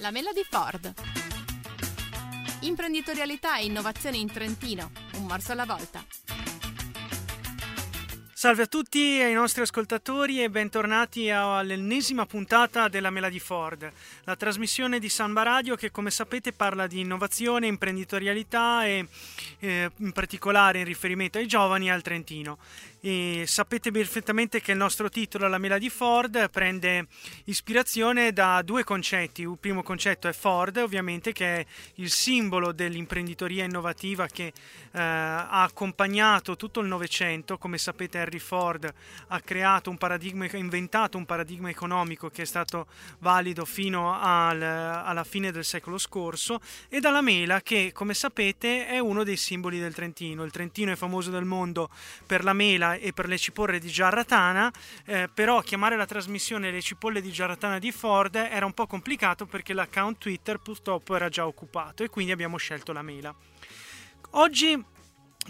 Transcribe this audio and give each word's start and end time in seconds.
La 0.00 0.10
mela 0.10 0.30
di 0.32 0.44
Ford. 0.46 0.92
Imprenditorialità 2.60 3.56
e 3.56 3.64
innovazione 3.64 4.18
in 4.18 4.30
Trentino, 4.30 4.90
un 5.14 5.24
morso 5.24 5.52
alla 5.52 5.64
volta. 5.64 6.04
Salve 8.34 8.64
a 8.64 8.66
tutti 8.66 8.98
ai 8.98 9.32
nostri 9.32 9.62
ascoltatori 9.62 10.42
e 10.42 10.50
bentornati 10.50 11.30
all'ennesima 11.30 12.26
puntata 12.26 12.88
della 12.88 13.08
Mela 13.08 13.30
di 13.30 13.40
Ford, 13.40 13.90
la 14.24 14.36
trasmissione 14.36 14.98
di 14.98 15.08
Samba 15.08 15.42
Radio 15.42 15.74
che 15.74 15.90
come 15.90 16.10
sapete 16.10 16.52
parla 16.52 16.86
di 16.86 17.00
innovazione, 17.00 17.66
imprenditorialità 17.66 18.84
e 18.84 19.08
eh, 19.60 19.90
in 19.96 20.12
particolare 20.12 20.80
in 20.80 20.84
riferimento 20.84 21.38
ai 21.38 21.46
giovani 21.46 21.86
e 21.86 21.92
al 21.92 22.02
Trentino. 22.02 22.58
E 23.08 23.44
sapete 23.46 23.92
perfettamente 23.92 24.60
che 24.60 24.72
il 24.72 24.78
nostro 24.78 25.08
titolo, 25.08 25.46
La 25.46 25.58
mela 25.58 25.78
di 25.78 25.90
Ford, 25.90 26.50
prende 26.50 27.06
ispirazione 27.44 28.32
da 28.32 28.60
due 28.62 28.82
concetti. 28.82 29.42
Il 29.42 29.56
primo 29.60 29.84
concetto 29.84 30.26
è 30.26 30.32
Ford, 30.32 30.76
ovviamente, 30.78 31.30
che 31.30 31.60
è 31.60 31.66
il 31.94 32.10
simbolo 32.10 32.72
dell'imprenditoria 32.72 33.62
innovativa 33.62 34.26
che 34.26 34.46
eh, 34.46 34.52
ha 34.90 35.62
accompagnato 35.62 36.56
tutto 36.56 36.80
il 36.80 36.88
Novecento. 36.88 37.58
Come 37.58 37.78
sapete, 37.78 38.18
Henry 38.18 38.40
Ford 38.40 38.92
ha 39.28 39.40
creato 39.40 39.88
un 39.88 39.98
paradigma, 39.98 40.48
inventato 40.54 41.16
un 41.16 41.26
paradigma 41.26 41.70
economico 41.70 42.28
che 42.28 42.42
è 42.42 42.44
stato 42.44 42.88
valido 43.20 43.64
fino 43.64 44.18
al, 44.20 44.60
alla 44.60 45.22
fine 45.22 45.52
del 45.52 45.64
secolo 45.64 45.98
scorso. 45.98 46.60
E 46.88 46.98
dalla 46.98 47.20
mela, 47.20 47.60
che 47.60 47.92
come 47.94 48.14
sapete 48.14 48.88
è 48.88 48.98
uno 48.98 49.22
dei 49.22 49.36
simboli 49.36 49.78
del 49.78 49.94
Trentino. 49.94 50.42
Il 50.42 50.50
Trentino 50.50 50.90
è 50.90 50.96
famoso 50.96 51.30
nel 51.30 51.44
mondo 51.44 51.88
per 52.26 52.42
la 52.42 52.52
mela 52.52 52.94
e 53.00 53.12
per 53.12 53.28
le 53.28 53.38
cipolle 53.38 53.78
di 53.78 53.88
Giarratana, 53.88 54.72
eh, 55.04 55.28
però 55.32 55.60
chiamare 55.60 55.96
la 55.96 56.06
trasmissione 56.06 56.70
le 56.70 56.80
cipolle 56.80 57.20
di 57.20 57.30
Giarratana 57.30 57.78
di 57.78 57.92
Ford 57.92 58.34
era 58.34 58.66
un 58.66 58.72
po' 58.72 58.86
complicato 58.86 59.46
perché 59.46 59.72
l'account 59.72 60.18
Twitter 60.18 60.58
purtroppo 60.58 61.14
era 61.14 61.28
già 61.28 61.46
occupato 61.46 62.02
e 62.02 62.08
quindi 62.08 62.32
abbiamo 62.32 62.56
scelto 62.56 62.92
la 62.92 63.02
mela. 63.02 63.34
Oggi 64.30 64.94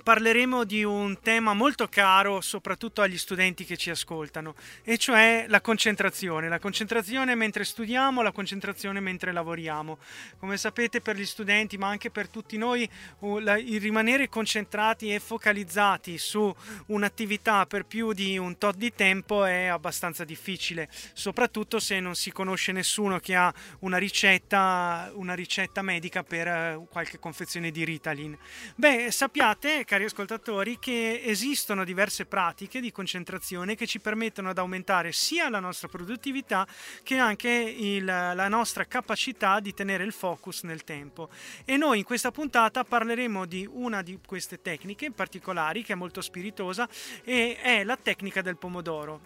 parleremo 0.03 0.65
di 0.65 0.85
un 0.85 1.21
tema 1.21 1.55
molto 1.55 1.89
caro 1.89 2.41
soprattutto 2.41 3.03
agli 3.03 3.19
studenti 3.19 3.65
che 3.65 3.77
ci 3.77 3.91
ascoltano, 3.91 4.55
e 4.83 4.99
cioè 4.99 5.47
la 5.49 5.61
concentrazione. 5.61 6.49
La 6.49 6.59
concentrazione 6.59 7.35
mentre 7.35 7.65
studiamo, 7.65 8.23
la 8.23 8.33
concentrazione 8.33 9.01
mentre 9.01 9.33
lavoriamo. 9.33 9.99
Come 10.39 10.57
sapete 10.57 11.01
per 11.01 11.17
gli 11.17 11.25
studenti, 11.25 11.79
ma 11.79 11.89
anche 11.89 12.11
per 12.11 12.29
tutti 12.29 12.57
noi, 12.57 12.89
il 13.21 13.81
rimanere 13.81 14.29
concentrati 14.29 15.13
e 15.13 15.21
focalizzati 15.21 16.19
su 16.19 16.55
un'attività 16.87 17.67
per 17.67 17.85
più 17.87 18.13
di 18.13 18.39
un 18.39 18.59
tot 18.59 18.77
di 18.77 18.93
tempo 18.95 19.45
è 19.45 19.67
abbastanza 19.67 20.25
difficile, 20.25 20.89
soprattutto 21.13 21.79
se 21.79 22.01
non 22.01 22.15
si 22.15 22.31
conosce 22.31 22.73
nessuno 22.73 23.19
che 23.19 23.35
ha 23.35 23.53
una 23.81 23.97
ricetta, 23.97 25.11
una 25.15 25.35
ricetta 25.35 25.83
medica 25.83 26.23
per 26.23 26.47
eh, 26.47 26.87
qualche 26.91 27.19
confezione 27.19 27.71
di 27.71 27.85
Ritalin. 27.85 28.37
Beh, 28.75 29.11
sappiate 29.11 29.85
cari 29.87 30.05
ascoltatori, 30.05 30.79
che 30.81 31.23
esistono 31.25 31.85
diverse 31.85 32.27
pratiche 32.27 32.81
di 32.81 32.91
concentrazione 32.91 33.77
che 33.77 33.87
ci 33.87 34.01
permettono 34.01 34.53
di 34.53 34.59
aumentare 34.59 35.13
sia 35.13 35.49
la 35.49 35.61
nostra 35.61 35.87
produttività 35.87 36.67
che 37.05 37.17
anche 37.17 37.49
il, 37.49 38.05
la 38.05 38.49
nostra 38.49 38.85
capacità 38.85 39.61
di 39.61 39.73
tenere 39.73 40.03
il 40.03 40.13
focus 40.13 40.65
nel 40.65 40.83
tempo. 40.83 41.31
E 41.65 41.77
noi 41.77 41.99
in 41.99 42.05
questa 42.05 42.33
puntata 42.33 42.83
parleremo 42.83 43.47
di 43.47 43.67
una 43.71 44.03
di 44.03 44.19
queste 44.27 44.61
tecniche 44.61 45.13
particolari 45.13 45.85
che 45.85 45.93
è 45.93 45.97
molto 45.97 46.21
spiritosa 46.21 46.89
e 47.23 47.57
è 47.63 47.85
la 47.85 47.97
tecnica 47.97 48.43
del 48.43 48.57
pomodoro. 48.57 49.21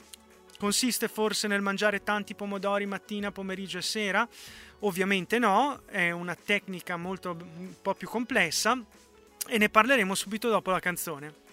Consiste 0.58 1.08
forse 1.08 1.48
nel 1.48 1.62
mangiare 1.62 2.03
tanti 2.03 2.34
pomodori 2.34 2.84
mattina, 2.84 3.33
pomeriggio 3.33 3.78
e 3.78 3.83
sera? 3.83 4.28
Ovviamente 4.81 5.38
no, 5.38 5.84
è 5.86 6.11
una 6.11 6.34
tecnica 6.34 6.98
molto 6.98 7.31
un 7.31 7.75
po' 7.81 7.94
più 7.94 8.08
complessa 8.08 8.78
e 9.48 9.58
ne 9.58 9.69
parleremo 9.69 10.14
subito 10.14 10.48
dopo 10.48 10.70
la 10.70 10.80
canzone. 10.80 11.48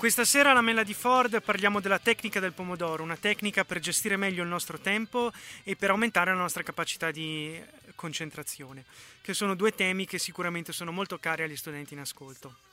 Questa 0.00 0.24
sera 0.24 0.52
alla 0.52 0.62
Mela 0.62 0.82
di 0.82 0.94
Ford 0.94 1.42
parliamo 1.42 1.78
della 1.78 1.98
tecnica 1.98 2.40
del 2.40 2.54
pomodoro, 2.54 3.02
una 3.02 3.18
tecnica 3.18 3.66
per 3.66 3.80
gestire 3.80 4.16
meglio 4.16 4.42
il 4.42 4.48
nostro 4.48 4.78
tempo 4.78 5.30
e 5.62 5.76
per 5.76 5.90
aumentare 5.90 6.32
la 6.32 6.40
nostra 6.40 6.62
capacità 6.62 7.10
di 7.10 7.62
concentrazione, 7.96 8.86
che 9.20 9.34
sono 9.34 9.54
due 9.54 9.72
temi 9.72 10.06
che 10.06 10.18
sicuramente 10.18 10.72
sono 10.72 10.90
molto 10.90 11.18
cari 11.18 11.42
agli 11.42 11.54
studenti 11.54 11.92
in 11.92 12.00
ascolto. 12.00 12.69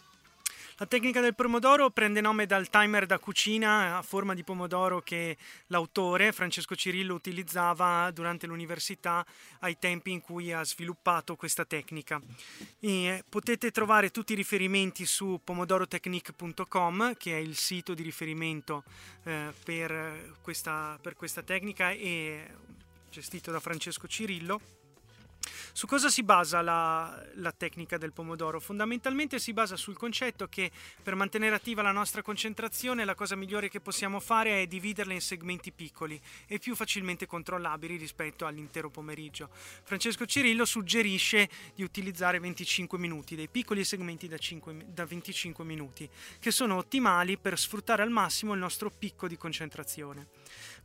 La 0.80 0.86
tecnica 0.86 1.22
del 1.22 1.34
pomodoro 1.34 1.90
prende 1.90 2.22
nome 2.22 2.46
dal 2.46 2.70
timer 2.70 3.08
da 3.08 3.18
cucina 3.18 3.98
a 3.98 4.04
forma 4.04 4.36
di 4.36 4.44
pomodoro 4.44 5.02
che 5.02 5.36
l'autore 5.68 6.32
Francesco 6.32 6.76
Cirillo 6.76 7.16
utilizzava 7.16 8.12
durante 8.12 8.46
l'università 8.46 9.26
ai 9.62 9.80
tempi 9.80 10.12
in 10.12 10.22
cui 10.22 10.54
ha 10.54 10.64
sviluppato 10.64 11.36
questa 11.36 11.66
tecnica. 11.66 12.22
E 12.80 13.24
potete 13.28 13.72
trovare 13.72 14.12
tutti 14.12 14.34
i 14.34 14.36
riferimenti 14.36 15.08
su 15.08 15.42
pomodorotechnique.com 15.44 17.16
che 17.16 17.34
è 17.34 17.40
il 17.40 17.56
sito 17.56 17.96
di 17.96 18.04
riferimento 18.04 18.84
eh, 19.24 19.52
per, 19.66 20.36
questa, 20.44 21.00
per 21.02 21.16
questa 21.16 21.42
tecnica 21.42 21.90
e 21.90 22.54
gestito 23.10 23.50
da 23.50 23.60
Francesco 23.60 24.08
Cirillo. 24.08 24.87
Su 25.72 25.88
cosa 25.88 26.10
si 26.10 26.24
basa 26.24 26.62
la, 26.62 27.24
la, 27.36 27.52
tecnica 27.52 27.98
del 27.98 28.14
pomodoro? 28.14 28.60
Fondamentalmente 28.60 29.40
si 29.40 29.54
basa 29.54 29.76
sul 29.76 29.98
concetto 29.98 30.48
che 30.48 30.72
per 31.02 31.16
mantenere 31.16 31.56
attiva 31.56 31.82
la 31.82 31.92
nostra 31.92 32.22
concentrazione 32.22 33.06
la 33.06 33.16
cosa 33.16 33.36
migliore 33.36 33.70
che 33.70 33.80
possiamo 33.80 34.20
fare 34.20 34.62
è 34.62 34.68
dividerla 34.68 35.14
in 35.14 35.22
segmenti 35.22 35.72
piccoli 35.72 36.20
e 36.48 36.60
più 36.60 36.76
facilmente 36.76 37.26
controllabili 37.26 37.96
rispetto 37.96 38.46
all'intero 38.46 38.90
pomeriggio. 38.90 39.50
Francesco 39.84 40.26
Cirillo 40.26 40.66
suggerisce 40.66 41.50
di 41.76 41.84
utilizzare 41.84 42.40
25 42.40 42.98
minuti, 42.98 43.36
dei 43.36 43.48
piccoli 43.48 43.84
segmenti 43.84 44.28
da, 44.28 44.38
5, 44.38 44.86
da 44.88 45.06
25 45.06 45.64
minuti, 45.64 46.10
che 46.40 46.52
sono 46.52 46.76
ottimali 46.76 47.38
per 47.38 47.58
sfruttare 47.58 48.02
al 48.02 48.10
massimo 48.10 48.54
il 48.54 48.60
nostro 48.60 48.90
picco 48.90 49.28
di 49.28 49.38
concentrazione. 49.38 50.28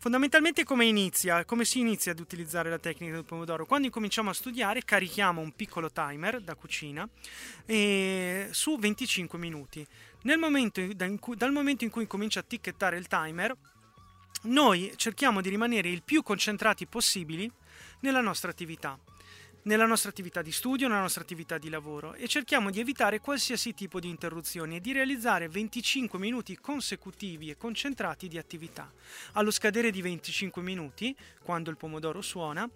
Fondamentalmente 0.03 0.65
come 0.65 0.87
inizia? 0.87 1.45
Come 1.45 1.65
si 1.65 1.79
inizia 1.79 2.11
ad 2.11 2.19
utilizzare 2.19 2.69
la 2.69 2.81
tecnica 2.81 3.13
del 3.13 3.25
pomodoro? 3.25 3.67
Quando 3.67 3.87
incominciamo 3.87 4.31
a 4.31 4.33
studiare 4.33 4.83
carichiamo 4.83 5.41
un 5.41 5.53
piccolo 5.53 5.93
timer 5.93 6.41
da 6.41 6.57
cucina 6.57 7.09
eh, 7.67 8.49
su 8.51 8.77
25 8.77 9.39
minuti. 9.39 9.87
Momento 10.41 10.83
dal 10.93 11.53
momento 11.53 11.85
in 11.85 11.91
cui 11.91 12.09
comincia 12.09 12.41
a 12.41 12.43
ticchettare 12.43 12.97
il 12.97 13.07
timer, 13.07 13.55
noi 14.43 14.93
cerchiamo 14.97 15.41
di 15.41 15.51
rimanere 15.51 15.89
il 15.89 16.03
più 16.03 16.25
concentrati 16.25 16.85
possibili 16.89 17.49
nella 18.01 18.21
nostra 18.21 18.51
attività 18.51 18.99
nella 19.63 19.87
nostra 19.87 20.11
attività 20.11 20.43
di 20.43 20.51
studio, 20.51 20.89
nella 20.89 21.01
nostra 21.01 21.23
attività 21.23 21.59
di 21.59 21.69
lavoro 21.69 22.15
e 22.15 22.27
cerchiamo 22.27 22.71
di 22.71 22.81
evitare 22.81 23.21
qualsiasi 23.21 23.75
tipo 23.75 24.01
di 24.01 24.09
interruzioni 24.09 24.77
e 24.77 24.81
di 24.81 24.93
realizzare 24.93 25.49
25 25.49 26.19
minuti 26.19 26.59
consecutivi 26.59 27.51
e 27.51 27.57
concentrati 27.57 28.27
di 28.27 28.39
attività. 28.39 28.91
Allo 29.33 29.51
scadere 29.51 29.91
di 29.91 30.03
25 30.03 30.63
minuti, 30.63 31.15
quando 31.43 31.71
il 31.71 31.77
pomodoro 31.77 32.23
suona, 32.23 32.69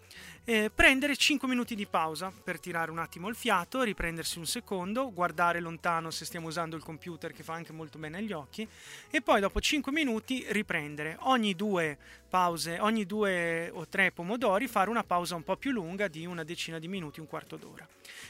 eh, 0.45 0.71
prendere 0.73 1.17
5 1.17 1.49
minuti 1.49 1.75
di 1.75 1.87
pausa 1.87 2.31
per 2.31 2.61
tirare 2.61 2.91
un 2.91 2.99
attimo 2.99 3.29
il 3.29 3.35
fiato, 3.35 3.83
riprendersi 3.83 4.39
un 4.39 4.47
secondo, 4.47 5.13
guardare 5.13 5.61
lontano 5.61 6.11
se 6.11 6.25
stiamo 6.25 6.47
usando 6.47 6.77
il 6.77 6.83
computer 6.83 7.33
che 7.33 7.43
fa 7.43 7.55
anche 7.55 7.73
molto 7.73 7.99
bene 7.99 8.19
agli 8.19 8.33
occhi 8.33 8.67
e 9.11 9.21
poi 9.23 9.41
dopo 9.41 9.61
5 9.61 9.91
minuti 9.91 10.45
riprendere. 10.51 11.16
Ogni 11.21 11.55
due 11.55 11.99
pause, 12.28 12.78
ogni 12.81 13.07
due 13.07 13.71
o 13.72 13.87
tre 13.89 14.13
pomodori 14.13 14.66
fare 14.66 14.91
una 14.91 15.05
pausa 15.05 15.34
un 15.34 15.43
po' 15.43 15.57
più 15.57 15.71
lunga 15.71 16.09
di 16.09 16.27
una 16.27 16.45
decina 16.45 16.76
di 16.78 16.89
minuti, 16.89 17.21
un 17.21 17.27
quarto 17.27 17.57
d'ora. 17.57 17.87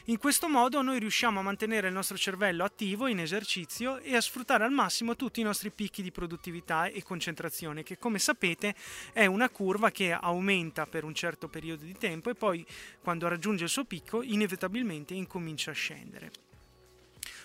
In 0.07 0.19
questo 0.19 0.49
modo 0.49 0.83
noi 0.83 0.99
riusciamo 0.99 1.41
a 1.41 1.43
mantenere 1.43 1.89
il 1.89 1.95
nostro 1.95 2.17
cervello 2.17 2.65
attivo 2.65 3.07
in 3.07 3.21
esercizio 3.21 3.99
e 3.99 4.17
a 4.17 4.21
sfruttare 4.21 4.65
al 4.65 4.73
massimo 4.73 5.17
tutti 5.17 5.41
i 5.41 5.45
nostri 5.45 5.71
picchi 5.71 6.03
di 6.03 6.13
produttività 6.13 6.87
e 6.87 7.03
concentrazione, 7.03 7.83
che 7.83 7.99
come 7.99 8.19
sapete 8.19 8.75
è 9.13 9.27
una 9.27 9.49
curva 9.49 9.91
che 9.91 10.13
aumenta 10.13 10.87
per 10.87 11.05
un 11.05 11.15
certo 11.15 11.49
periodo 11.49 11.85
di 11.85 11.97
tempo 11.97 12.31
e 12.31 12.35
poi 12.35 12.65
quando 13.01 13.29
raggiunge 13.29 13.65
il 13.65 13.71
suo 13.71 13.85
picco 13.85 14.23
inevitabilmente 14.23 15.15
incomincia 15.15 15.71
a 15.71 15.75
scendere. 15.75 16.31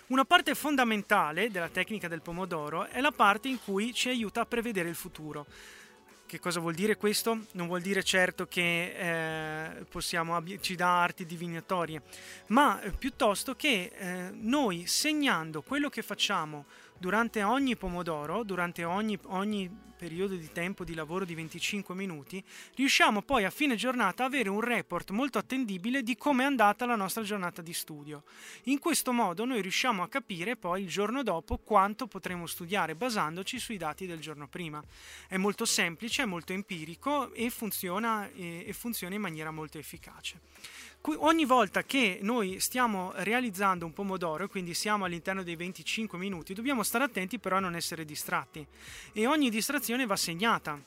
Una 0.08 0.24
parte 0.24 0.54
fondamentale 0.54 1.50
della 1.50 1.68
tecnica 1.68 2.06
del 2.06 2.20
pomodoro 2.20 2.86
è 2.86 3.00
la 3.00 3.12
parte 3.12 3.48
in 3.48 3.58
cui 3.58 3.94
ci 3.94 4.08
aiuta 4.08 4.42
a 4.42 4.46
prevedere 4.46 4.88
il 4.88 4.94
futuro. 4.94 5.46
Che 6.32 6.40
cosa 6.40 6.60
vuol 6.60 6.72
dire 6.72 6.96
questo? 6.96 7.40
Non 7.50 7.66
vuol 7.66 7.82
dire 7.82 8.02
certo 8.02 8.46
che 8.46 8.94
eh, 8.96 9.84
possiamo, 9.84 10.42
ci 10.60 10.74
dà 10.76 11.02
arti 11.02 11.26
divinatorie, 11.26 12.00
ma 12.46 12.80
eh, 12.80 12.90
piuttosto 12.90 13.54
che 13.54 13.92
eh, 13.94 14.30
noi 14.32 14.86
segnando 14.86 15.60
quello 15.60 15.90
che 15.90 16.00
facciamo 16.00 16.64
durante 16.98 17.42
ogni 17.42 17.76
pomodoro, 17.76 18.42
durante 18.42 18.84
ogni, 18.84 19.18
ogni 19.26 19.70
periodo 20.02 20.34
di 20.34 20.50
tempo 20.50 20.82
di 20.82 20.94
lavoro 20.94 21.24
di 21.24 21.32
25 21.36 21.94
minuti, 21.94 22.42
riusciamo 22.74 23.22
poi 23.22 23.44
a 23.44 23.50
fine 23.50 23.76
giornata 23.76 24.24
a 24.24 24.26
avere 24.26 24.48
un 24.48 24.60
report 24.60 25.10
molto 25.10 25.38
attendibile 25.38 26.02
di 26.02 26.16
come 26.16 26.42
è 26.42 26.46
andata 26.46 26.86
la 26.86 26.96
nostra 26.96 27.22
giornata 27.22 27.62
di 27.62 27.72
studio. 27.72 28.24
In 28.64 28.80
questo 28.80 29.12
modo 29.12 29.44
noi 29.44 29.62
riusciamo 29.62 30.02
a 30.02 30.08
capire 30.08 30.56
poi 30.56 30.82
il 30.82 30.88
giorno 30.88 31.22
dopo 31.22 31.58
quanto 31.58 32.08
potremo 32.08 32.46
studiare 32.46 32.96
basandoci 32.96 33.60
sui 33.60 33.76
dati 33.76 34.06
del 34.06 34.18
giorno 34.18 34.48
prima. 34.48 34.82
È 35.28 35.36
molto 35.36 35.64
semplice, 35.64 36.22
è 36.22 36.26
molto 36.26 36.52
empirico 36.52 37.32
e 37.32 37.48
funziona, 37.48 38.28
e, 38.32 38.74
funziona 38.76 39.14
in 39.14 39.20
maniera 39.20 39.52
molto 39.52 39.78
efficace 39.78 40.40
ogni 41.18 41.44
volta 41.44 41.82
che 41.82 42.18
noi 42.22 42.60
stiamo 42.60 43.10
realizzando 43.16 43.84
un 43.84 43.92
pomodoro, 43.92 44.46
quindi 44.48 44.72
siamo 44.72 45.04
all'interno 45.04 45.42
dei 45.42 45.56
25 45.56 46.16
minuti, 46.16 46.54
dobbiamo 46.54 46.81
stare 46.82 47.04
attenti 47.04 47.38
però 47.38 47.56
a 47.56 47.60
non 47.60 47.74
essere 47.74 48.04
distratti. 48.04 48.66
E 49.12 49.26
ogni 49.26 49.50
distrazione 49.50 50.06
va 50.06 50.16
segnata. 50.16 50.80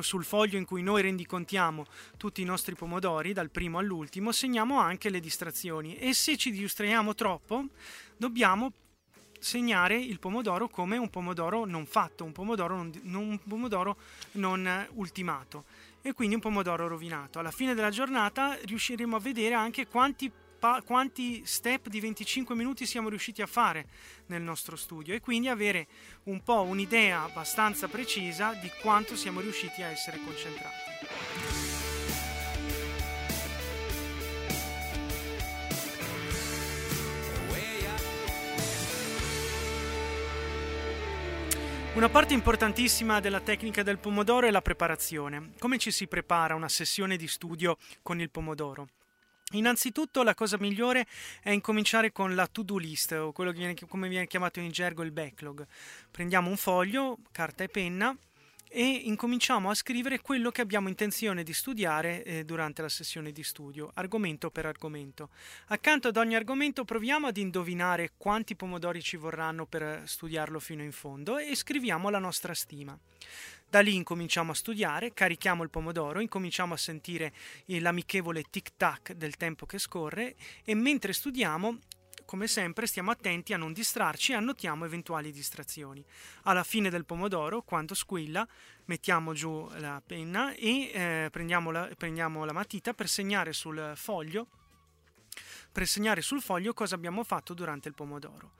Sul 0.00 0.24
foglio 0.24 0.58
in 0.58 0.64
cui 0.64 0.82
noi 0.82 1.02
rendicontiamo 1.02 1.86
tutti 2.16 2.42
i 2.42 2.44
nostri 2.44 2.74
pomodori 2.74 3.32
dal 3.32 3.48
primo 3.48 3.78
all'ultimo 3.78 4.32
segniamo 4.32 4.80
anche 4.80 5.08
le 5.08 5.20
distrazioni. 5.20 5.96
E 5.96 6.14
se 6.14 6.36
ci 6.36 6.50
distraiamo 6.50 7.14
troppo 7.14 7.66
dobbiamo 8.16 8.72
segnare 9.38 9.96
il 9.96 10.18
pomodoro 10.18 10.68
come 10.68 10.96
un 10.96 11.08
pomodoro 11.10 11.64
non 11.64 11.86
fatto 11.86 12.24
un 12.24 12.32
pomodoro 12.32 12.74
non, 12.74 12.92
un 13.14 13.38
pomodoro 13.38 13.96
non 14.32 14.88
ultimato. 14.94 15.64
E 16.02 16.12
quindi 16.12 16.34
un 16.36 16.40
pomodoro 16.40 16.88
rovinato. 16.88 17.38
Alla 17.38 17.50
fine 17.50 17.74
della 17.74 17.90
giornata 17.90 18.58
riusciremo 18.64 19.16
a 19.16 19.20
vedere 19.20 19.54
anche 19.54 19.86
quanti, 19.86 20.30
pa- 20.58 20.82
quanti 20.84 21.44
step 21.46 21.88
di 21.88 22.00
25 22.00 22.54
minuti 22.54 22.86
siamo 22.86 23.08
riusciti 23.08 23.42
a 23.42 23.46
fare 23.46 23.86
nel 24.26 24.42
nostro 24.42 24.76
studio 24.76 25.14
e 25.14 25.20
quindi 25.20 25.48
avere 25.48 25.86
un 26.24 26.42
po' 26.42 26.62
un'idea 26.62 27.22
abbastanza 27.22 27.88
precisa 27.88 28.52
di 28.54 28.70
quanto 28.80 29.16
siamo 29.16 29.40
riusciti 29.40 29.82
a 29.82 29.86
essere 29.86 30.18
concentrati. 30.18 31.76
Una 41.94 42.08
parte 42.08 42.32
importantissima 42.32 43.18
della 43.18 43.40
tecnica 43.40 43.82
del 43.82 43.98
pomodoro 43.98 44.46
è 44.46 44.52
la 44.52 44.62
preparazione. 44.62 45.50
Come 45.58 45.78
ci 45.78 45.90
si 45.90 46.06
prepara 46.06 46.54
una 46.54 46.68
sessione 46.68 47.16
di 47.16 47.26
studio 47.26 47.76
con 48.02 48.20
il 48.20 48.30
pomodoro? 48.30 48.86
Innanzitutto 49.52 50.22
la 50.22 50.34
cosa 50.34 50.58
migliore 50.58 51.06
è 51.42 51.50
incominciare 51.50 52.12
con 52.12 52.34
la 52.34 52.46
to-do 52.46 52.76
list 52.76 53.12
o 53.12 53.32
quello 53.32 53.50
che 53.50 53.58
viene, 53.58 53.74
come 53.88 54.08
viene 54.08 54.26
chiamato 54.26 54.60
in 54.60 54.70
gergo 54.70 55.02
il 55.02 55.12
backlog. 55.12 55.66
Prendiamo 56.10 56.50
un 56.50 56.56
foglio, 56.56 57.18
carta 57.32 57.64
e 57.64 57.68
penna 57.68 58.14
e 58.70 58.86
incominciamo 59.04 59.70
a 59.70 59.74
scrivere 59.74 60.20
quello 60.20 60.50
che 60.50 60.60
abbiamo 60.60 60.88
intenzione 60.88 61.42
di 61.42 61.52
studiare 61.52 62.22
eh, 62.22 62.44
durante 62.44 62.82
la 62.82 62.88
sessione 62.88 63.32
di 63.32 63.42
studio, 63.42 63.90
argomento 63.94 64.50
per 64.50 64.66
argomento. 64.66 65.30
Accanto 65.68 66.08
ad 66.08 66.16
ogni 66.16 66.36
argomento 66.36 66.84
proviamo 66.84 67.26
ad 67.26 67.36
indovinare 67.38 68.12
quanti 68.16 68.54
pomodori 68.54 69.00
ci 69.02 69.16
vorranno 69.16 69.66
per 69.66 70.02
studiarlo 70.04 70.60
fino 70.60 70.82
in 70.82 70.92
fondo 70.92 71.38
e 71.38 71.54
scriviamo 71.54 72.10
la 72.10 72.18
nostra 72.18 72.52
stima. 72.54 72.98
Da 73.70 73.80
lì 73.80 73.94
incominciamo 73.96 74.52
a 74.52 74.54
studiare, 74.54 75.12
carichiamo 75.12 75.62
il 75.62 75.68
pomodoro, 75.68 76.20
incominciamo 76.20 76.72
a 76.72 76.78
sentire 76.78 77.34
l'amichevole 77.66 78.44
tic-tac 78.48 79.12
del 79.12 79.36
tempo 79.36 79.66
che 79.66 79.78
scorre 79.78 80.36
e 80.64 80.74
mentre 80.74 81.12
studiamo 81.12 81.78
come 82.24 82.46
sempre 82.46 82.86
stiamo 82.86 83.10
attenti 83.10 83.52
a 83.52 83.56
non 83.56 83.72
distrarci 83.72 84.32
e 84.32 84.36
annotiamo 84.36 84.84
eventuali 84.84 85.32
distrazioni. 85.32 86.04
Alla 86.44 86.64
fine 86.64 86.90
del 86.90 87.04
pomodoro, 87.04 87.62
quando 87.62 87.94
squilla, 87.94 88.46
mettiamo 88.86 89.32
giù 89.32 89.68
la 89.76 90.02
penna 90.04 90.52
e 90.54 90.90
eh, 90.92 91.28
prendiamo, 91.30 91.70
la, 91.70 91.90
prendiamo 91.96 92.44
la 92.44 92.52
matita 92.52 92.94
per 92.94 93.08
segnare 93.08 93.52
sul 93.52 93.92
foglio 93.96 94.46
per 95.70 95.86
segnare 95.86 96.22
sul 96.22 96.42
foglio 96.42 96.72
cosa 96.74 96.94
abbiamo 96.94 97.22
fatto 97.22 97.54
durante 97.54 97.88
il 97.88 97.94
pomodoro 97.94 98.52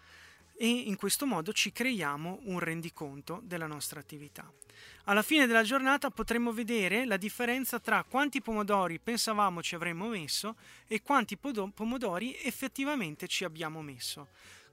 e 0.58 0.69
in 0.69 0.96
questo 0.96 1.25
modo 1.25 1.52
ci 1.52 1.70
creiamo 1.70 2.40
un 2.44 2.58
rendiconto 2.58 3.40
della 3.44 3.69
nostra 3.69 4.00
attività. 4.00 4.50
Alla 5.05 5.22
fine 5.22 5.46
della 5.46 5.62
giornata 5.62 6.10
potremo 6.10 6.52
vedere 6.52 7.06
la 7.06 7.16
differenza 7.16 7.78
tra 7.78 8.05
quanti 8.05 8.43
pomodori 8.43 8.99
pensavamo 8.99 9.62
ci 9.62 9.76
avremmo 9.76 10.08
messo 10.08 10.56
e 10.87 11.00
quanti 11.00 11.37
pomodori 11.38 12.37
effettivamente 12.43 13.28
ci 13.28 13.44
abbiamo 13.44 13.81
messo. 13.82 14.28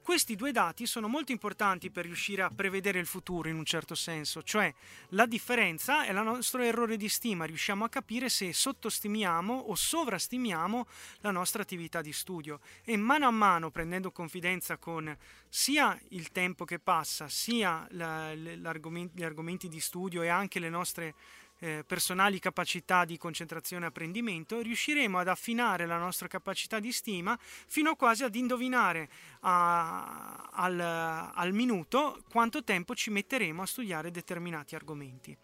Questi 0.05 0.35
due 0.35 0.51
dati 0.51 0.85
sono 0.85 1.07
molto 1.07 1.31
importanti 1.31 1.89
per 1.89 2.05
riuscire 2.05 2.43
a 2.43 2.51
prevedere 2.51 2.99
il 2.99 3.07
futuro 3.07 3.49
in 3.49 3.57
un 3.57 3.65
certo 3.65 3.95
senso, 3.95 4.43
cioè 4.43 4.71
la 5.09 5.25
differenza 5.25 6.05
è 6.05 6.11
il 6.11 6.21
nostro 6.21 6.61
errore 6.61 6.95
di 6.95 7.09
stima, 7.09 7.45
riusciamo 7.45 7.83
a 7.83 7.89
capire 7.89 8.29
se 8.29 8.53
sottostimiamo 8.53 9.51
o 9.51 9.73
sovrastimiamo 9.73 10.85
la 11.21 11.31
nostra 11.31 11.63
attività 11.63 12.03
di 12.03 12.13
studio. 12.13 12.59
E 12.83 12.95
mano 12.97 13.25
a 13.25 13.31
mano 13.31 13.71
prendendo 13.71 14.11
confidenza 14.11 14.77
con 14.77 15.11
sia 15.49 15.99
il 16.09 16.31
tempo 16.31 16.65
che 16.65 16.77
passa, 16.77 17.27
sia 17.27 17.87
la, 17.89 18.31
gli 18.35 19.23
argomenti 19.23 19.67
di 19.67 19.79
studio 19.79 20.21
e 20.21 20.27
anche 20.27 20.59
le 20.59 20.69
nostre 20.69 21.15
eh, 21.59 21.83
personali 21.85 22.39
capacità 22.39 23.05
di 23.05 23.17
concentrazione 23.17 23.85
e 23.85 23.87
apprendimento, 23.87 24.61
riusciremo 24.61 25.17
ad 25.17 25.27
affinare 25.27 25.85
la 25.85 25.97
nostra 25.97 26.27
capacità 26.27 26.79
di 26.79 26.91
stima 26.91 27.37
fino 27.39 27.95
quasi 27.95 28.23
ad 28.23 28.35
indovinare 28.35 29.09
a, 29.41 30.49
al, 30.51 30.79
al 30.79 31.53
minuto 31.53 32.23
quanto 32.29 32.63
tempo 32.63 32.95
ci 32.95 33.09
metteremo 33.09 33.61
a 33.61 33.65
studiare 33.65 34.11
determinati 34.11 34.75
argomenti. 34.75 35.35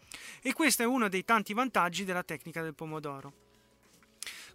E 0.42 0.54
questo 0.54 0.84
è 0.84 0.86
uno 0.86 1.10
dei 1.10 1.24
tanti 1.24 1.54
vantaggi 1.54 2.04
della 2.04 2.24
tecnica 2.24 2.62
del 2.62 2.75
pomodoro. 2.75 3.50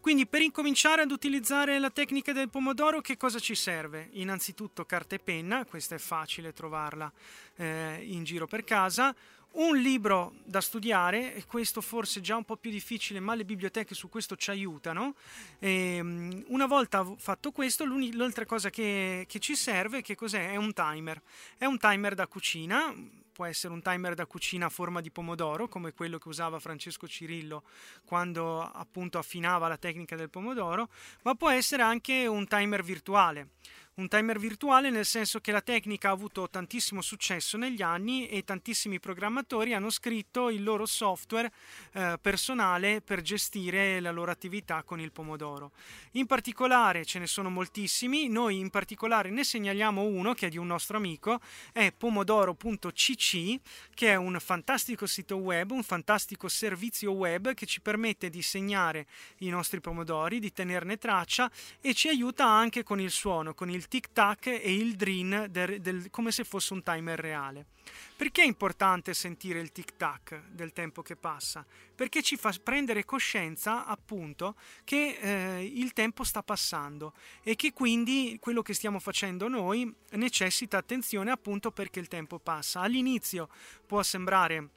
Quindi 0.07 0.29
per 0.29 0.41
incominciare 0.41 1.03
ad 1.03 1.11
utilizzare 1.11 1.81
la 1.81 1.91
tecnica 1.91 2.33
del 2.33 2.49
pomodoro 2.49 3.01
che 3.01 3.17
cosa 3.17 3.41
ci 3.41 3.57
serve? 3.57 4.09
Innanzitutto 4.13 4.85
carta 4.85 5.17
e 5.17 5.19
penna, 5.19 5.65
questa 5.65 5.97
è 5.97 5.99
facile 5.99 6.53
trovarla 6.53 7.11
eh, 7.57 8.05
in 8.05 8.23
giro 8.23 8.47
per 8.47 8.63
casa, 8.63 9.13
un 9.57 9.77
libro 9.79 10.35
da 10.45 10.61
studiare, 10.61 11.35
e 11.35 11.45
questo 11.47 11.81
forse 11.81 12.19
è 12.19 12.23
già 12.23 12.37
un 12.37 12.45
po' 12.45 12.57
più 12.57 12.71
difficile, 12.71 13.21
ma 13.21 13.35
le 13.35 13.45
biblioteche 13.45 13.95
su 13.95 14.09
questo 14.09 14.37
ci 14.37 14.51
aiutano. 14.51 15.15
E, 15.59 15.97
ehm, 15.97 16.45
una 16.49 16.67
volta 16.67 17.05
fatto 17.17 17.53
questo, 17.53 17.85
l'altra 18.13 18.45
cosa 18.45 18.71
che, 18.71 19.25
che 19.29 19.39
ci 19.39 19.57
serve, 19.57 20.03
che 20.03 20.15
cos'è? 20.15 20.51
È 20.51 20.57
un 20.57 20.73
timer. 20.73 21.21
È 21.57 21.65
un 21.65 21.79
timer 21.79 22.15
da 22.15 22.27
cucina, 22.27 22.95
può 23.33 23.45
essere 23.45 23.73
un 23.73 23.83
timer 23.83 24.15
da 24.15 24.27
cucina 24.27 24.67
a 24.67 24.71
forma 24.71 25.01
di 25.01 25.11
pomodoro, 25.11 25.69
come 25.69 25.93
quello 25.93 26.19
che 26.19 26.29
usava 26.29 26.59
Francesco 26.59 27.07
Cirillo 27.07 27.65
quando 28.05 28.63
appunto 28.63 29.19
affinava 29.19 29.69
la 29.69 29.77
tecnica 29.77 30.17
del 30.17 30.31
pomodoro, 30.31 30.89
ma 31.23 31.35
può 31.35 31.51
essere 31.51 31.83
anche 31.83 32.27
un 32.27 32.47
timer 32.47 32.83
virtuale 32.83 33.51
un 33.97 34.09
timer 34.09 34.39
virtuale 34.39 34.91
nel 34.91 35.07
senso 35.07 35.41
che 35.41 35.53
la 35.53 35.63
tecnica 35.63 36.11
ha 36.11 36.13
avuto 36.13 36.51
tantissimo 36.51 37.01
successo 37.01 37.57
negli 37.57 37.81
anni 37.81 38.29
e 38.29 38.45
tantissimi 38.45 39.01
programmatori 39.01 39.73
hanno 39.73 39.89
scritto 39.89 40.51
il 40.51 40.63
loro 40.63 40.85
software 40.85 41.51
eh, 41.93 42.19
personale 42.21 43.01
per 43.01 43.23
gestire 43.23 43.99
la 44.01 44.11
loro 44.11 44.31
attività 44.31 44.83
con 44.83 45.01
il 45.01 45.13
pomodoro. 45.13 45.73
In 46.13 46.27
particolare 46.27 47.07
ce 47.07 47.19
ne 47.19 47.27
sono 47.27 47.49
moltissimi, 47.49 48.29
noi 48.29 48.59
in 48.59 48.69
particolare 48.69 49.31
ne 49.31 49.45
segnaliamo 49.45 50.03
uno 50.03 50.35
che 50.35 50.49
è 50.49 50.51
di 50.51 50.59
un 50.59 50.67
nostro 50.67 50.99
amico, 50.99 51.41
è 51.73 51.91
pomodoro.cc 51.91 53.61
che 53.95 54.09
è 54.11 54.15
un 54.15 54.37
fantastico 54.41 55.07
sito 55.07 55.37
web, 55.37 55.71
un 55.71 55.83
fantastico 55.83 56.49
servizio 56.49 57.13
web 57.13 57.55
che 57.55 57.65
ci 57.65 57.81
permette 57.81 58.29
di 58.29 58.43
segnare 58.43 59.07
i 59.39 59.49
nostri 59.49 59.81
pomodori, 59.81 60.39
di 60.39 60.53
tenerne 60.53 60.99
traccia 60.99 61.51
e 61.81 61.95
ci 61.95 62.09
aiuta 62.09 62.45
anche 62.45 62.83
con 62.83 63.01
il 63.01 63.11
suono, 63.11 63.55
con 63.55 63.71
il 63.71 63.85
tic 63.89 64.13
tac 64.13 64.47
e 64.47 64.75
il 64.75 64.97
drin 64.97 65.47
del, 65.51 65.81
del, 65.81 66.11
come 66.11 66.31
se 66.31 66.45
fosse 66.45 66.73
un 66.73 66.83
timer 66.83 67.19
reale. 67.19 67.67
Perché 68.17 68.43
è 68.43 68.47
importante 68.47 69.15
sentire 69.15 69.61
il 69.61 69.73
tic 69.73 69.97
tac 69.97 70.43
del 70.49 70.73
tempo 70.73 71.03
che 71.03 71.17
passa? 71.17 71.65
Perché 71.95 72.23
ci 72.23 72.37
fa 72.37 72.53
prendere 72.63 73.05
coscienza 73.05 73.87
appunto 73.87 74.57
che 74.85 75.19
eh, 75.21 75.65
il 75.65 75.93
tempo 75.93 76.25
sta 76.25 76.43
passando 76.43 77.13
e 77.43 77.57
che 77.57 77.73
quindi 77.73 78.39
quello 78.41 78.63
che 78.63 78.75
stiamo 78.75 78.99
facendo 78.99 79.49
noi 79.49 79.93
necessita 80.13 80.79
attenzione 80.79 81.31
appunto 81.31 81.71
perché 81.71 82.01
il 82.01 82.09
tempo 82.09 82.39
passa. 82.39 82.81
All'inizio 82.81 83.49
può 83.87 84.03
sembrare 84.03 84.71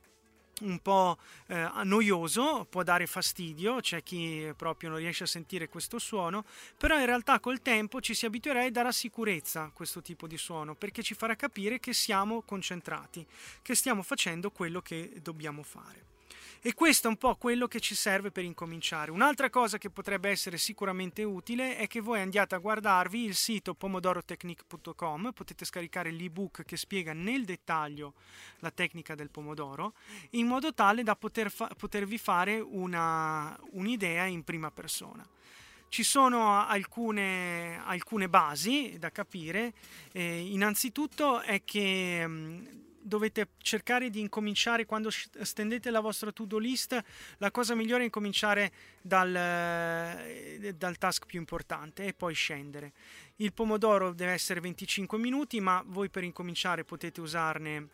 un 0.62 0.80
po' 0.80 1.18
eh, 1.48 1.70
noioso, 1.84 2.66
può 2.70 2.84
dare 2.84 3.08
fastidio, 3.08 3.80
c'è 3.80 4.04
chi 4.04 4.52
proprio 4.56 4.90
non 4.90 5.00
riesce 5.00 5.24
a 5.24 5.28
sentire 5.28 5.70
questo 5.70 6.00
suono, 6.00 6.46
però 6.78 6.98
in 7.00 7.06
realtà 7.06 7.40
col 7.40 7.62
tempo 7.62 8.02
ci 8.02 8.14
si 8.14 8.26
abituerà 8.26 8.64
e 8.66 8.72
darà 8.72 8.92
sicurezza 8.92 9.64
a 9.64 9.72
questo 9.74 10.02
tipo 10.02 10.28
di 10.28 10.38
suono, 10.38 10.76
perché 10.76 11.04
ci 11.04 11.14
farà 11.14 11.36
capire 11.36 11.80
che 11.80 11.94
siamo 11.94 12.42
concentrati, 12.42 13.26
che 13.62 13.76
stiamo 13.76 14.02
facendo 14.02 14.52
quello 14.52 14.82
che 14.82 15.14
dobbiamo 15.22 15.64
fare. 15.64 16.19
E 16.62 16.74
questo 16.74 17.08
è 17.08 17.10
un 17.10 17.16
po' 17.16 17.36
quello 17.38 17.68
che 17.68 17.80
ci 17.80 17.96
serve 17.96 18.32
per 18.32 18.44
incominciare. 18.44 19.12
Un'altra 19.12 19.50
cosa 19.50 19.78
che 19.78 19.90
potrebbe 19.90 20.30
essere 20.30 20.58
sicuramente 20.58 21.24
utile 21.24 21.78
è 21.78 21.88
che 21.88 22.02
voi 22.02 22.20
andiate 22.20 22.54
a 22.54 22.58
guardarvi 22.58 23.24
il 23.24 23.36
sito 23.36 23.74
pomodorotechnique.com, 23.74 25.32
potete 25.32 25.64
scaricare 25.64 26.12
l'ebook 26.12 26.66
che 26.66 26.76
spiega 26.76 27.14
nel 27.14 27.46
dettaglio 27.46 28.14
la 28.60 28.72
tecnica 28.72 29.16
del 29.16 29.30
pomodoro, 29.30 29.94
in 30.32 30.48
modo 30.48 30.74
tale 30.74 31.02
da 31.02 31.16
poter 31.16 31.50
fa- 31.50 31.72
potervi 31.78 32.18
fare 32.18 32.60
una, 32.60 33.58
un'idea 33.72 34.26
in 34.26 34.44
prima 34.44 34.70
persona. 34.70 35.26
Ci 35.88 36.04
sono 36.04 36.68
alcune, 36.68 37.82
alcune 37.86 38.28
basi 38.28 38.98
da 39.00 39.12
capire. 39.12 39.74
Eh, 40.12 40.42
innanzitutto 40.52 41.40
è 41.40 41.64
che 41.64 42.28
mh, 42.28 42.89
dovete 43.02 43.50
cercare 43.58 44.10
di 44.10 44.20
incominciare 44.20 44.86
quando 44.86 45.10
stendete 45.10 45.90
la 45.90 46.00
vostra 46.00 46.32
to-do 46.32 46.58
list, 46.58 47.02
la 47.38 47.52
cosa 47.52 47.76
migliore 47.76 48.02
è 48.02 48.06
incominciare 48.06 48.72
dal, 49.02 49.36
eh, 49.36 50.74
dal, 50.78 50.98
task 50.98 51.26
più 51.26 51.40
importante 51.40 52.06
e 52.06 52.14
poi 52.14 52.34
scendere. 52.34 52.94
Il 53.38 53.54
pomodoro 53.54 54.14
deve 54.14 54.32
essere 54.32 54.60
25 54.60 55.18
minuti, 55.18 55.60
ma 55.60 55.84
voi 55.86 56.10
per 56.10 56.24
incominciare 56.24 56.84
potete 56.84 57.22
usarne, 57.22 57.88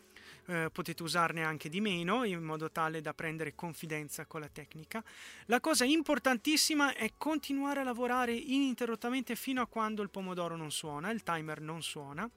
eh, 0.47 0.69
potete 0.71 1.03
usarne 1.03 1.43
anche 1.43 1.69
di 1.69 1.81
meno 1.81 2.23
in 2.23 2.41
modo 2.41 2.71
tale 2.71 3.01
da 3.01 3.13
prendere 3.13 3.55
confidenza 3.55 4.25
con 4.25 4.41
la 4.41 4.49
tecnica. 4.49 5.03
La 5.45 5.59
cosa 5.59 5.85
importantissima 5.85 6.93
è 6.95 7.11
continuare 7.17 7.81
a 7.81 7.83
lavorare 7.83 8.33
ininterrottamente 8.33 9.35
fino 9.35 9.61
a 9.61 9.67
quando 9.67 10.01
il 10.01 10.09
pomodoro 10.09 10.55
non 10.55 10.71
suona, 10.71 11.11
il 11.11 11.23
timer 11.23 11.61
non 11.61 11.83
suona 11.83 12.29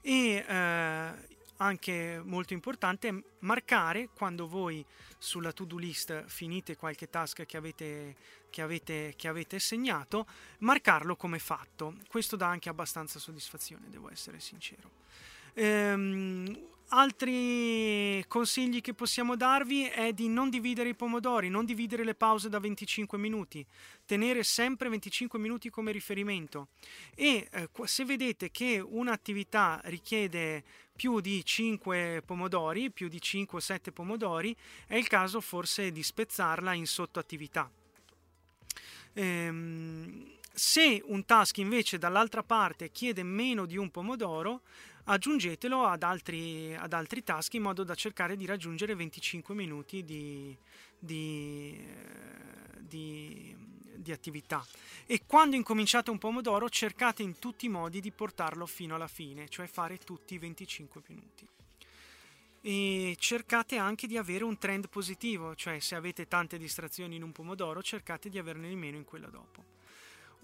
e 0.00 0.44
eh, 0.46 1.12
anche 1.58 2.20
molto 2.24 2.52
importante 2.52 3.22
marcare 3.40 4.08
quando 4.14 4.46
voi 4.48 4.84
sulla 5.18 5.52
to-do 5.52 5.76
list 5.76 6.24
finite 6.26 6.76
qualche 6.76 7.08
task 7.08 7.46
che 7.46 7.56
avete, 7.56 8.16
che 8.50 8.62
avete, 8.62 9.14
che 9.16 9.28
avete 9.28 9.58
segnato, 9.58 10.26
marcarlo 10.58 11.16
come 11.16 11.38
fatto. 11.38 11.96
Questo 12.08 12.36
dà 12.36 12.48
anche 12.48 12.68
abbastanza 12.68 13.18
soddisfazione, 13.18 13.88
devo 13.88 14.10
essere 14.10 14.40
sincero. 14.40 14.90
Ehm, 15.54 16.72
Altri 16.96 18.24
consigli 18.28 18.80
che 18.80 18.94
possiamo 18.94 19.34
darvi 19.34 19.86
è 19.86 20.12
di 20.12 20.28
non 20.28 20.48
dividere 20.48 20.90
i 20.90 20.94
pomodori, 20.94 21.48
non 21.48 21.64
dividere 21.64 22.04
le 22.04 22.14
pause 22.14 22.48
da 22.48 22.60
25 22.60 23.18
minuti, 23.18 23.66
tenere 24.06 24.44
sempre 24.44 24.88
25 24.88 25.36
minuti 25.40 25.70
come 25.70 25.90
riferimento 25.90 26.68
e 27.16 27.48
eh, 27.50 27.68
se 27.82 28.04
vedete 28.04 28.52
che 28.52 28.78
un'attività 28.78 29.80
richiede 29.86 30.62
più 30.94 31.18
di 31.18 31.44
5 31.44 32.22
pomodori, 32.24 32.92
più 32.92 33.08
di 33.08 33.20
5 33.20 33.58
o 33.58 33.60
7 33.60 33.90
pomodori, 33.90 34.54
è 34.86 34.94
il 34.94 35.08
caso 35.08 35.40
forse 35.40 35.90
di 35.90 36.02
spezzarla 36.04 36.74
in 36.74 36.86
sottoattività. 36.86 37.68
Ehm, 39.14 40.30
se 40.52 41.02
un 41.06 41.24
task 41.24 41.58
invece 41.58 41.98
dall'altra 41.98 42.44
parte 42.44 42.92
chiede 42.92 43.24
meno 43.24 43.66
di 43.66 43.76
un 43.76 43.90
pomodoro, 43.90 44.60
aggiungetelo 45.04 45.84
ad 45.84 46.02
altri, 46.02 46.74
ad 46.74 46.92
altri 46.92 47.22
task 47.22 47.54
in 47.54 47.62
modo 47.62 47.84
da 47.84 47.94
cercare 47.94 48.36
di 48.36 48.46
raggiungere 48.46 48.94
25 48.94 49.54
minuti 49.54 50.04
di, 50.04 50.56
di, 50.98 51.78
eh, 51.78 52.80
di, 52.80 53.56
di 53.96 54.12
attività. 54.12 54.64
E 55.06 55.22
quando 55.26 55.56
incominciate 55.56 56.10
un 56.10 56.18
pomodoro 56.18 56.68
cercate 56.68 57.22
in 57.22 57.38
tutti 57.38 57.66
i 57.66 57.70
modi 57.70 58.00
di 58.00 58.10
portarlo 58.10 58.66
fino 58.66 58.94
alla 58.94 59.08
fine, 59.08 59.48
cioè 59.48 59.66
fare 59.66 59.98
tutti 59.98 60.34
i 60.34 60.38
25 60.38 61.02
minuti 61.08 61.48
e 62.66 63.14
cercate 63.18 63.76
anche 63.76 64.06
di 64.06 64.16
avere 64.16 64.42
un 64.42 64.56
trend 64.56 64.88
positivo, 64.88 65.54
cioè 65.54 65.80
se 65.80 65.96
avete 65.96 66.26
tante 66.26 66.56
distrazioni 66.56 67.16
in 67.16 67.22
un 67.22 67.30
pomodoro 67.30 67.82
cercate 67.82 68.30
di 68.30 68.38
averne 68.38 68.68
di 68.70 68.74
meno 68.74 68.96
in 68.96 69.04
quello 69.04 69.28
dopo. 69.28 69.73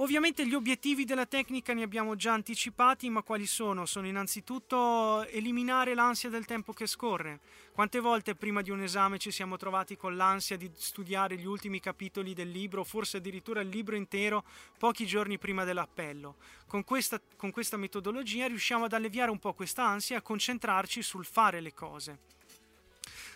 Ovviamente 0.00 0.46
gli 0.46 0.54
obiettivi 0.54 1.04
della 1.04 1.26
tecnica 1.26 1.74
ne 1.74 1.82
abbiamo 1.82 2.16
già 2.16 2.32
anticipati, 2.32 3.10
ma 3.10 3.22
quali 3.22 3.44
sono? 3.46 3.84
Sono 3.84 4.06
innanzitutto 4.06 5.26
eliminare 5.26 5.92
l'ansia 5.94 6.30
del 6.30 6.46
tempo 6.46 6.72
che 6.72 6.86
scorre. 6.86 7.40
Quante 7.74 8.00
volte 8.00 8.34
prima 8.34 8.62
di 8.62 8.70
un 8.70 8.80
esame 8.80 9.18
ci 9.18 9.30
siamo 9.30 9.58
trovati 9.58 9.98
con 9.98 10.16
l'ansia 10.16 10.56
di 10.56 10.70
studiare 10.74 11.36
gli 11.36 11.44
ultimi 11.44 11.80
capitoli 11.80 12.32
del 12.32 12.50
libro, 12.50 12.82
forse 12.82 13.18
addirittura 13.18 13.60
il 13.60 13.68
libro 13.68 13.94
intero, 13.94 14.42
pochi 14.78 15.04
giorni 15.04 15.36
prima 15.36 15.64
dell'appello? 15.64 16.36
Con 16.66 16.82
questa, 16.82 17.20
con 17.36 17.50
questa 17.50 17.76
metodologia 17.76 18.46
riusciamo 18.46 18.86
ad 18.86 18.94
alleviare 18.94 19.30
un 19.30 19.38
po' 19.38 19.52
questa 19.52 19.84
ansia 19.84 20.16
e 20.16 20.18
a 20.20 20.22
concentrarci 20.22 21.02
sul 21.02 21.26
fare 21.26 21.60
le 21.60 21.74
cose. 21.74 22.18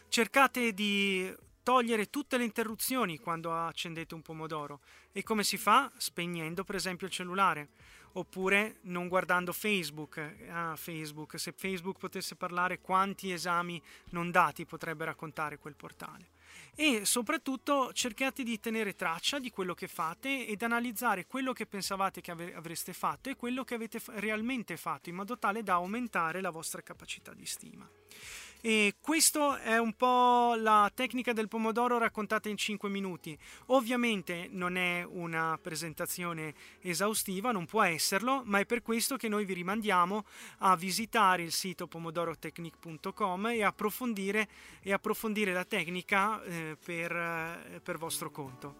Cercate 0.08 0.72
di 0.72 1.30
togliere 1.64 2.10
tutte 2.10 2.36
le 2.36 2.44
interruzioni 2.44 3.18
quando 3.18 3.52
accendete 3.52 4.14
un 4.14 4.22
pomodoro. 4.22 4.80
E 5.10 5.24
come 5.24 5.42
si 5.42 5.56
fa? 5.56 5.90
Spegnendo 5.96 6.62
per 6.62 6.76
esempio 6.76 7.08
il 7.08 7.12
cellulare 7.12 7.70
oppure 8.12 8.76
non 8.82 9.08
guardando 9.08 9.52
Facebook. 9.52 10.18
Ah, 10.48 10.76
Facebook, 10.76 11.40
se 11.40 11.52
Facebook 11.52 11.98
potesse 11.98 12.36
parlare 12.36 12.80
quanti 12.80 13.32
esami 13.32 13.82
non 14.10 14.30
dati 14.30 14.64
potrebbe 14.66 15.04
raccontare 15.04 15.58
quel 15.58 15.74
portale. 15.74 16.30
E 16.76 17.04
soprattutto 17.04 17.92
cercate 17.92 18.42
di 18.42 18.60
tenere 18.60 18.94
traccia 18.94 19.38
di 19.38 19.50
quello 19.50 19.74
che 19.74 19.88
fate 19.88 20.46
ed 20.46 20.62
analizzare 20.62 21.26
quello 21.26 21.52
che 21.52 21.66
pensavate 21.66 22.20
che 22.20 22.30
avreste 22.30 22.92
fatto 22.92 23.30
e 23.30 23.36
quello 23.36 23.64
che 23.64 23.74
avete 23.74 24.00
realmente 24.16 24.76
fatto 24.76 25.08
in 25.08 25.14
modo 25.14 25.38
tale 25.38 25.62
da 25.62 25.74
aumentare 25.74 26.40
la 26.40 26.50
vostra 26.50 26.82
capacità 26.82 27.32
di 27.32 27.46
stima. 27.46 27.88
E 28.66 28.94
questo 28.98 29.56
è 29.56 29.76
un 29.76 29.92
po' 29.92 30.54
la 30.56 30.90
tecnica 30.94 31.34
del 31.34 31.48
pomodoro 31.48 31.98
raccontata 31.98 32.48
in 32.48 32.56
5 32.56 32.88
minuti. 32.88 33.38
Ovviamente 33.66 34.48
non 34.50 34.76
è 34.76 35.04
una 35.06 35.58
presentazione 35.60 36.54
esaustiva, 36.80 37.52
non 37.52 37.66
può 37.66 37.82
esserlo, 37.82 38.40
ma 38.46 38.60
è 38.60 38.64
per 38.64 38.80
questo 38.80 39.16
che 39.16 39.28
noi 39.28 39.44
vi 39.44 39.52
rimandiamo 39.52 40.24
a 40.60 40.76
visitare 40.76 41.42
il 41.42 41.52
sito 41.52 41.86
pomodorotechnic.com 41.86 43.48
e 43.48 43.62
approfondire, 43.62 44.48
e 44.80 44.94
approfondire 44.94 45.52
la 45.52 45.66
tecnica 45.66 46.42
eh, 46.42 46.78
per, 46.82 47.14
eh, 47.14 47.80
per 47.82 47.98
vostro 47.98 48.30
conto. 48.30 48.74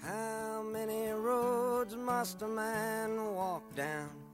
How 0.00 0.62
many 0.62 1.10
roads 1.10 1.92
must 1.92 2.40
a 2.40 2.46
man 2.46 3.18
walk 3.18 3.70
down? 3.74 4.25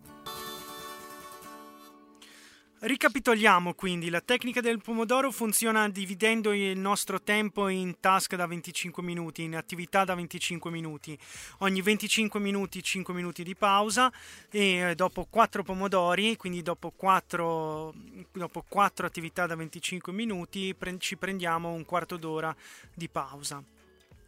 Ricapitoliamo 2.85 3.75
quindi, 3.75 4.11
la 4.11 4.21
tecnica 4.21 4.61
del 4.61 4.81
pomodoro 4.81 5.31
funziona 5.31 5.89
dividendo 5.89 6.53
il 6.53 6.77
nostro 6.77 7.23
tempo 7.23 7.69
in 7.69 8.01
task 8.01 8.35
da 8.35 8.45
25 8.45 9.05
minuti, 9.05 9.45
in 9.45 9.55
attività 9.55 10.03
da 10.03 10.17
25 10.17 10.69
minuti. 10.69 11.17
Ogni 11.59 11.81
25 11.81 12.41
minuti 12.41 12.83
5 12.83 13.15
minuti 13.15 13.45
di 13.45 13.55
pausa 13.55 14.13
e 14.51 14.91
eh, 14.91 14.95
dopo 14.97 15.29
4 15.31 15.63
pomodori, 15.63 16.37
quindi 16.37 16.61
dopo 16.61 16.91
4, 16.91 17.95
dopo 18.33 18.65
4 18.67 19.07
attività 19.07 19.47
da 19.47 19.55
25 19.55 20.13
minuti 20.13 20.75
ci 20.99 21.17
prendiamo 21.17 21.71
un 21.71 21.85
quarto 21.85 22.17
d'ora 22.17 22.53
di 22.93 23.09
pausa. 23.09 23.63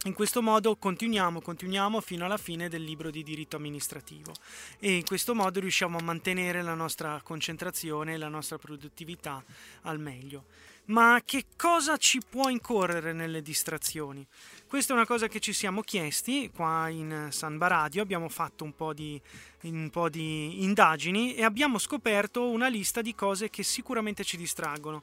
In 0.05 0.13
questo 0.13 0.43
modo 0.43 0.75
continuiamo, 0.75 1.41
continuiamo 1.41 1.99
fino 1.99 2.25
alla 2.25 2.37
fine 2.37 2.69
del 2.69 2.83
libro 2.83 3.09
di 3.09 3.23
diritto 3.23 3.55
amministrativo 3.55 4.33
e 4.77 4.97
in 4.97 5.03
questo 5.03 5.33
modo 5.33 5.59
riusciamo 5.59 5.97
a 5.97 6.03
mantenere 6.03 6.61
la 6.61 6.75
nostra 6.75 7.19
concentrazione 7.23 8.13
e 8.13 8.17
la 8.17 8.27
nostra 8.27 8.59
produttività 8.59 9.43
al 9.81 9.99
meglio. 9.99 10.45
Ma 10.85 11.23
che 11.25 11.45
cosa 11.57 11.97
ci 11.97 12.21
può 12.29 12.49
incorrere 12.49 13.13
nelle 13.13 13.41
distrazioni? 13.41 14.23
Questa 14.67 14.93
è 14.93 14.95
una 14.95 15.07
cosa 15.07 15.27
che 15.27 15.39
ci 15.39 15.53
siamo 15.53 15.81
chiesti 15.81 16.51
qua 16.53 16.87
in 16.89 17.29
Sanba 17.31 17.65
Radio, 17.65 18.03
abbiamo 18.03 18.29
fatto 18.29 18.63
un 18.63 18.75
po, 18.75 18.93
di, 18.93 19.19
un 19.61 19.89
po' 19.89 20.09
di 20.09 20.63
indagini 20.63 21.33
e 21.33 21.43
abbiamo 21.43 21.79
scoperto 21.79 22.47
una 22.47 22.67
lista 22.67 23.01
di 23.01 23.15
cose 23.15 23.49
che 23.49 23.63
sicuramente 23.63 24.23
ci 24.23 24.37
distraggono. 24.37 25.01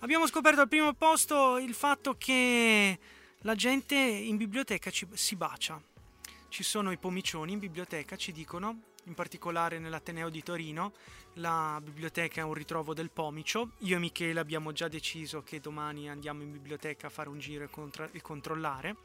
Abbiamo 0.00 0.26
scoperto 0.26 0.62
al 0.62 0.68
primo 0.68 0.92
posto 0.94 1.58
il 1.58 1.74
fatto 1.74 2.16
che 2.18 2.98
la 3.46 3.54
gente 3.54 3.94
in 3.94 4.36
biblioteca 4.36 4.90
ci, 4.90 5.06
si 5.12 5.36
bacia. 5.36 5.80
Ci 6.48 6.64
sono 6.64 6.90
i 6.90 6.96
pomicioni 6.96 7.52
in 7.52 7.60
biblioteca, 7.60 8.16
ci 8.16 8.32
dicono, 8.32 8.80
in 9.04 9.14
particolare 9.14 9.78
nell'Ateneo 9.78 10.30
di 10.30 10.42
Torino, 10.42 10.92
la 11.34 11.80
biblioteca 11.80 12.40
è 12.40 12.44
un 12.44 12.54
ritrovo 12.54 12.92
del 12.92 13.10
pomicio. 13.10 13.74
Io 13.78 13.96
e 13.96 13.98
Michele 14.00 14.40
abbiamo 14.40 14.72
già 14.72 14.88
deciso 14.88 15.44
che 15.44 15.60
domani 15.60 16.10
andiamo 16.10 16.42
in 16.42 16.50
biblioteca 16.50 17.06
a 17.06 17.10
fare 17.10 17.28
un 17.28 17.38
giro 17.38 17.62
e, 17.62 17.70
contra- 17.70 18.10
e 18.10 18.20
controllare. 18.20 18.96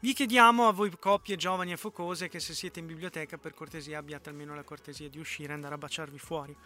Vi 0.00 0.12
chiediamo 0.12 0.66
a 0.66 0.72
voi 0.72 0.90
coppie 0.98 1.36
giovani 1.36 1.70
e 1.70 1.76
focose 1.76 2.28
che 2.28 2.40
se 2.40 2.52
siete 2.52 2.80
in 2.80 2.86
biblioteca 2.86 3.38
per 3.38 3.54
cortesia 3.54 3.98
abbiate 3.98 4.28
almeno 4.28 4.56
la 4.56 4.64
cortesia 4.64 5.08
di 5.08 5.20
uscire 5.20 5.50
e 5.50 5.54
andare 5.54 5.74
a 5.74 5.78
baciarvi 5.78 6.18
fuori. 6.18 6.56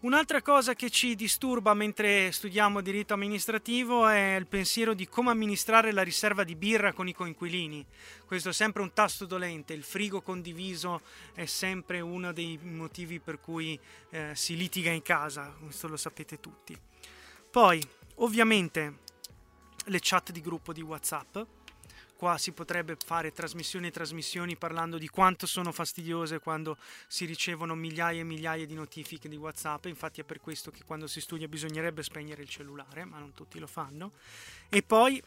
Un'altra 0.00 0.42
cosa 0.42 0.74
che 0.74 0.90
ci 0.90 1.14
disturba 1.14 1.72
mentre 1.72 2.30
studiamo 2.30 2.82
diritto 2.82 3.14
amministrativo 3.14 4.06
è 4.06 4.36
il 4.36 4.46
pensiero 4.46 4.92
di 4.92 5.08
come 5.08 5.30
amministrare 5.30 5.92
la 5.92 6.02
riserva 6.02 6.44
di 6.44 6.54
birra 6.56 6.92
con 6.92 7.08
i 7.08 7.14
coinquilini. 7.14 7.84
Questo 8.26 8.50
è 8.50 8.52
sempre 8.52 8.82
un 8.82 8.92
tasto 8.92 9.24
dolente, 9.24 9.72
il 9.72 9.82
frigo 9.82 10.20
condiviso 10.20 11.00
è 11.32 11.46
sempre 11.46 12.00
uno 12.00 12.32
dei 12.32 12.58
motivi 12.62 13.18
per 13.18 13.40
cui 13.40 13.80
eh, 14.10 14.32
si 14.34 14.56
litiga 14.56 14.90
in 14.90 15.02
casa, 15.02 15.54
questo 15.58 15.88
lo 15.88 15.96
sapete 15.96 16.38
tutti. 16.38 16.76
Poi, 17.50 17.82
ovviamente 18.16 18.98
le 19.86 19.98
chat 20.00 20.32
di 20.32 20.40
gruppo 20.40 20.72
di 20.72 20.82
WhatsApp. 20.82 21.38
Qua 22.24 22.38
si 22.38 22.52
potrebbe 22.52 22.96
fare 23.04 23.32
trasmissioni 23.32 23.88
e 23.88 23.90
trasmissioni 23.90 24.56
parlando 24.56 24.96
di 24.96 25.10
quanto 25.10 25.46
sono 25.46 25.72
fastidiose 25.72 26.38
quando 26.38 26.78
si 27.06 27.26
ricevono 27.26 27.74
migliaia 27.74 28.22
e 28.22 28.24
migliaia 28.24 28.64
di 28.64 28.72
notifiche 28.72 29.28
di 29.28 29.36
WhatsApp. 29.36 29.84
Infatti 29.84 30.22
è 30.22 30.24
per 30.24 30.40
questo 30.40 30.70
che 30.70 30.84
quando 30.86 31.06
si 31.06 31.20
studia 31.20 31.48
bisognerebbe 31.48 32.02
spegnere 32.02 32.40
il 32.40 32.48
cellulare, 32.48 33.04
ma 33.04 33.18
non 33.18 33.34
tutti 33.34 33.58
lo 33.58 33.66
fanno. 33.66 34.12
E 34.70 34.82
poi 34.82 35.22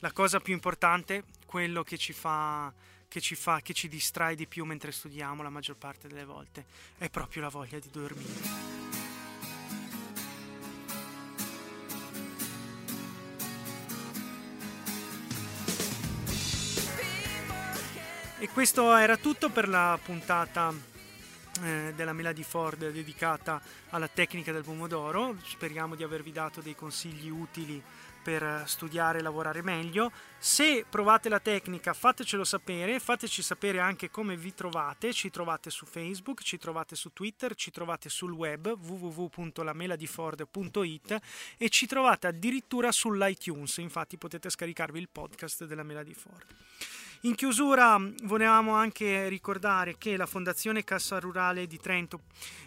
la 0.00 0.12
cosa 0.12 0.38
più 0.38 0.52
importante, 0.52 1.24
quello 1.46 1.82
che 1.82 1.96
ci 1.96 2.12
fa 2.12 2.70
che 3.08 3.22
ci 3.22 3.36
fa, 3.36 3.62
che 3.62 3.72
ci 3.72 3.88
distrae 3.88 4.34
di 4.34 4.46
più 4.46 4.66
mentre 4.66 4.92
studiamo 4.92 5.42
la 5.42 5.48
maggior 5.48 5.76
parte 5.76 6.08
delle 6.08 6.26
volte, 6.26 6.66
è 6.98 7.08
proprio 7.08 7.40
la 7.40 7.48
voglia 7.48 7.78
di 7.78 7.88
dormire. 7.90 9.03
E 18.44 18.50
questo 18.50 18.94
era 18.94 19.16
tutto 19.16 19.48
per 19.48 19.68
la 19.68 19.98
puntata 20.04 20.70
eh, 21.62 21.94
della 21.96 22.12
Melody 22.12 22.42
Ford 22.42 22.90
dedicata 22.90 23.58
alla 23.88 24.06
tecnica 24.06 24.52
del 24.52 24.62
pomodoro. 24.62 25.38
Speriamo 25.42 25.94
di 25.94 26.02
avervi 26.02 26.30
dato 26.30 26.60
dei 26.60 26.74
consigli 26.74 27.30
utili 27.30 27.82
per 28.22 28.64
studiare 28.66 29.20
e 29.20 29.22
lavorare 29.22 29.62
meglio. 29.62 30.12
Se 30.36 30.84
provate 30.86 31.30
la 31.30 31.40
tecnica 31.40 31.94
fatecelo 31.94 32.44
sapere, 32.44 33.00
fateci 33.00 33.40
sapere 33.40 33.78
anche 33.78 34.10
come 34.10 34.36
vi 34.36 34.52
trovate, 34.52 35.14
ci 35.14 35.30
trovate 35.30 35.70
su 35.70 35.86
Facebook, 35.86 36.42
ci 36.42 36.58
trovate 36.58 36.96
su 36.96 37.14
Twitter, 37.14 37.54
ci 37.54 37.70
trovate 37.70 38.10
sul 38.10 38.32
web 38.32 38.66
www.lameladiford.it 38.66 41.18
e 41.56 41.68
ci 41.70 41.86
trovate 41.86 42.26
addirittura 42.26 42.92
sull'iTunes, 42.92 43.78
infatti 43.78 44.18
potete 44.18 44.50
scaricarvi 44.50 44.98
il 44.98 45.08
podcast 45.08 45.64
della 45.64 45.82
Melody 45.82 46.12
Ford. 46.12 46.44
In 47.24 47.34
chiusura 47.36 47.98
volevamo 48.24 48.74
anche 48.74 49.28
ricordare 49.28 49.96
che 49.96 50.14
la 50.18 50.26
Fondazione 50.26 50.84
Cassa 50.84 51.18
Rurale 51.18 51.66
di 51.66 51.78
Trento 51.78 52.20